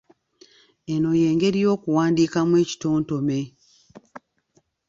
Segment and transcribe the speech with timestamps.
[0.93, 3.39] Eno y'engeri y’okuwandiikamu ekitontome